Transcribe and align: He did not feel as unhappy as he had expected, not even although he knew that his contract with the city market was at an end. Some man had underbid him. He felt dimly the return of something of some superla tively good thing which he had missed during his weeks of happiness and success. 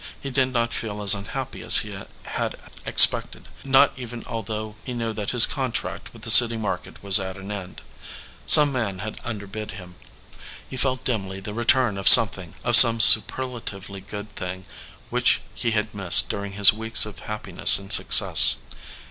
He 0.19 0.31
did 0.31 0.47
not 0.51 0.73
feel 0.73 0.99
as 1.03 1.13
unhappy 1.13 1.61
as 1.61 1.77
he 1.85 1.93
had 2.23 2.55
expected, 2.87 3.47
not 3.63 3.93
even 3.95 4.23
although 4.25 4.75
he 4.83 4.95
knew 4.95 5.13
that 5.13 5.29
his 5.29 5.45
contract 5.45 6.11
with 6.11 6.23
the 6.23 6.31
city 6.31 6.57
market 6.57 7.03
was 7.03 7.19
at 7.19 7.37
an 7.37 7.51
end. 7.51 7.81
Some 8.47 8.71
man 8.71 8.97
had 8.97 9.21
underbid 9.23 9.73
him. 9.77 9.93
He 10.67 10.75
felt 10.75 11.03
dimly 11.03 11.39
the 11.39 11.53
return 11.53 11.99
of 11.99 12.07
something 12.09 12.55
of 12.63 12.75
some 12.75 12.97
superla 12.97 13.61
tively 13.61 14.03
good 14.03 14.35
thing 14.35 14.65
which 15.11 15.39
he 15.53 15.69
had 15.69 15.93
missed 15.93 16.29
during 16.31 16.53
his 16.53 16.73
weeks 16.73 17.05
of 17.05 17.19
happiness 17.19 17.77
and 17.77 17.93
success. 17.93 18.55